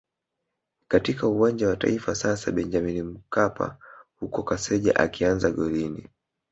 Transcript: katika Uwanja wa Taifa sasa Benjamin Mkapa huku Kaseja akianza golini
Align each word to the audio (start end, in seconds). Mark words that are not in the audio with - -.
katika 0.87 1.27
Uwanja 1.27 1.67
wa 1.67 1.75
Taifa 1.75 2.15
sasa 2.15 2.51
Benjamin 2.51 3.01
Mkapa 3.03 3.77
huku 4.19 4.43
Kaseja 4.43 4.95
akianza 4.95 5.51
golini 5.51 6.09